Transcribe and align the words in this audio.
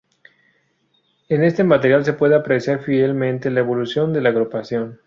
En 1.29 1.43
este 1.43 1.63
material 1.63 2.03
se 2.05 2.13
puede 2.13 2.33
apreciar 2.33 2.79
fielmente 2.79 3.51
la 3.51 3.59
evolución 3.59 4.13
de 4.13 4.21
la 4.21 4.29
agrupación. 4.29 4.99